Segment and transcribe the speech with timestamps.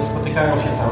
[0.00, 0.90] spotykają się tam.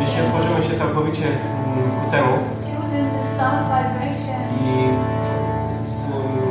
[0.00, 2.32] Jeśli otworzymy się całkowicie mm, ku temu
[4.60, 5.06] i mm,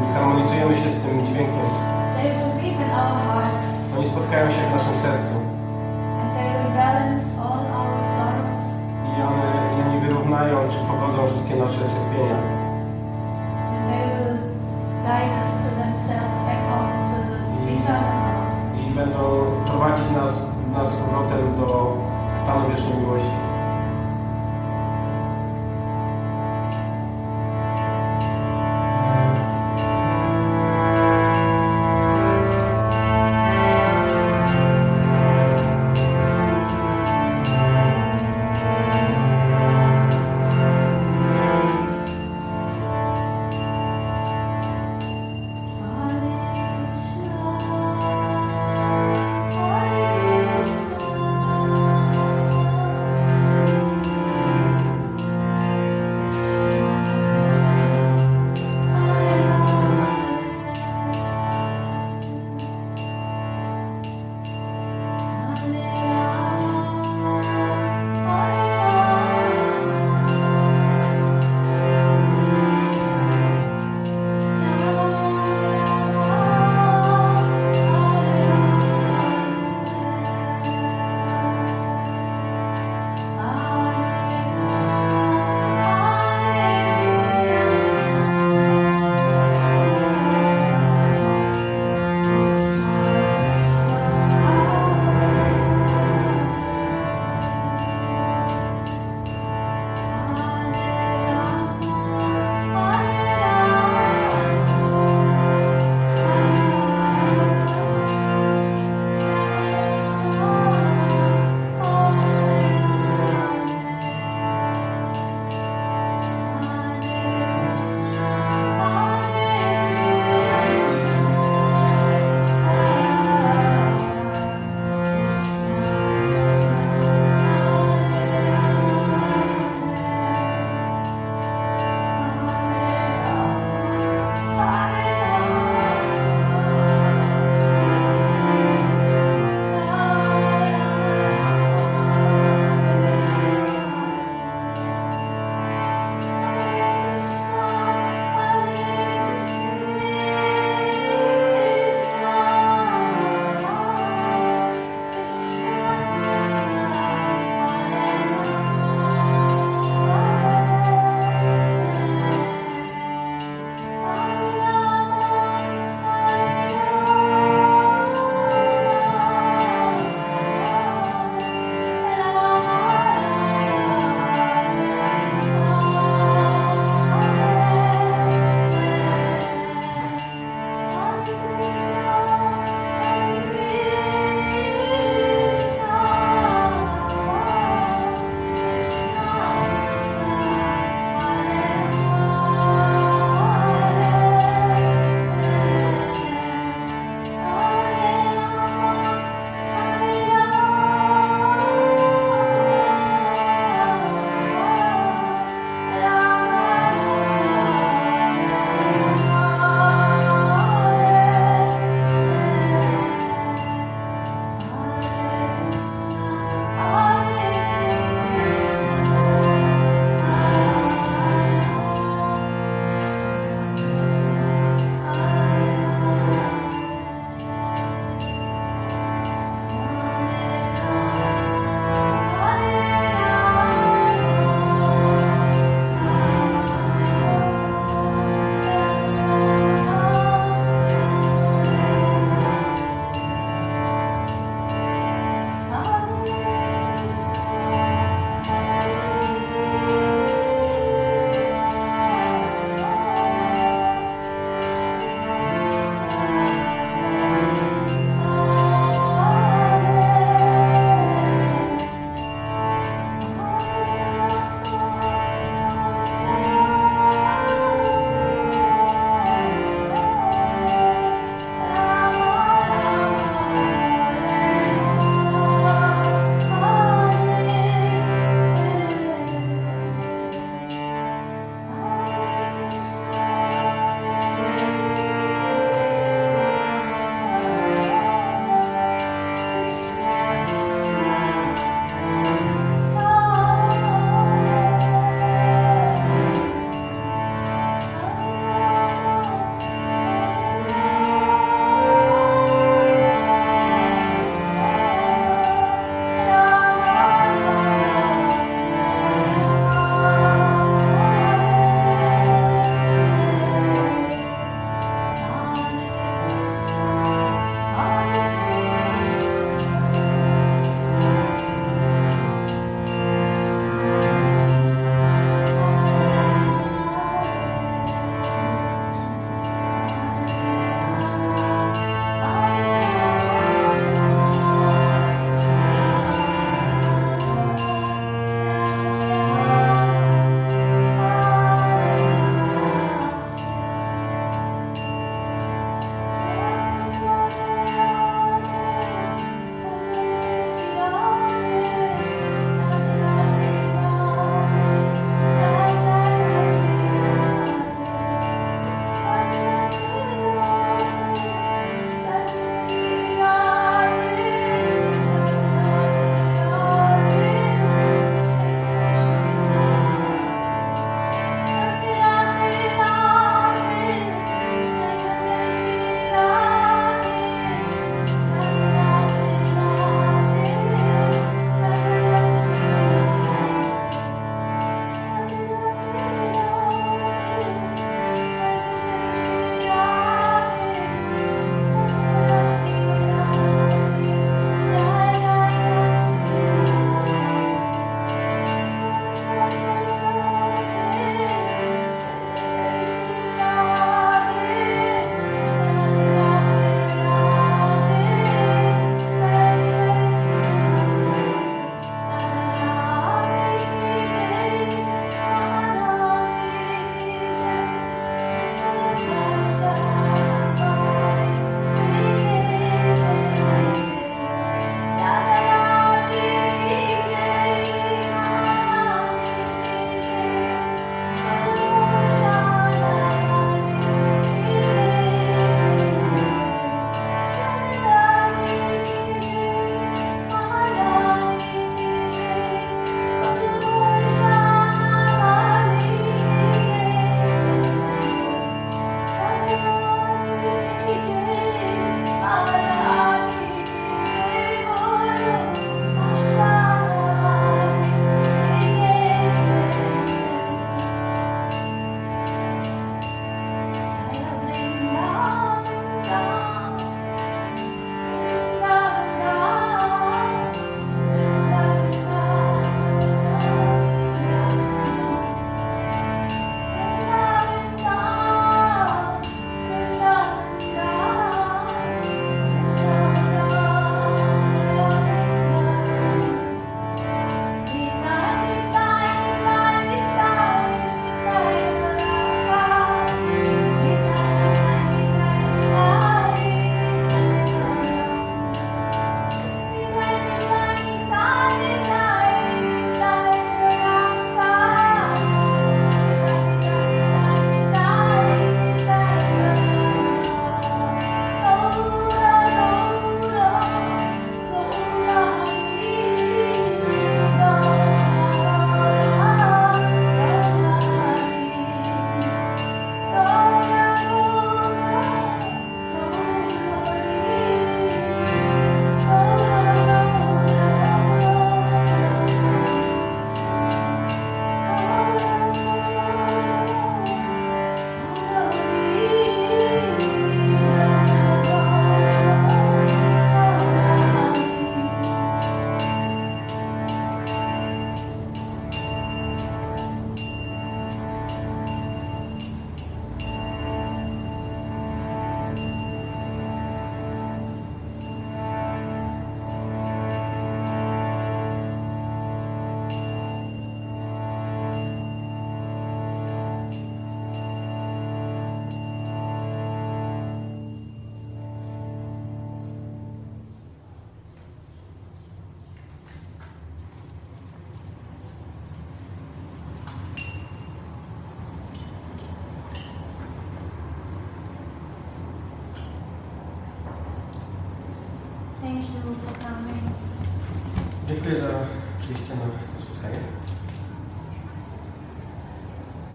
[0.05, 1.65] zharmonizujemy się z tym dźwiękiem,
[3.97, 5.33] oni spotkają się w naszym sercu.
[9.17, 12.38] I, one, oni wyrównają czy pogodzą wszystkie nasze cierpienia.
[13.69, 14.38] And they will
[15.03, 15.57] guide us
[19.17, 21.97] I będą prowadzić nas, nas z powrotem do
[22.36, 23.46] stanu wiecznej miłości.